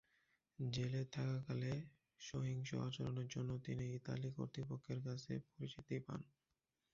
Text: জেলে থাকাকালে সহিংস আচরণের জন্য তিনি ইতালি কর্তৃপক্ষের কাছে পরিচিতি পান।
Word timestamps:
জেলে 0.59 1.01
থাকাকালে 1.13 1.71
সহিংস 2.21 2.69
আচরণের 2.85 3.27
জন্য 3.27 3.51
তিনি 3.65 3.85
ইতালি 3.97 4.29
কর্তৃপক্ষের 4.37 4.99
কাছে 5.07 5.31
পরিচিতি 5.47 5.95
পান। 6.05 6.21